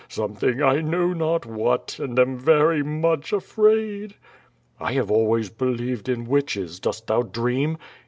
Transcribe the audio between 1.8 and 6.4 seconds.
and am very much afraid." "I have always believed in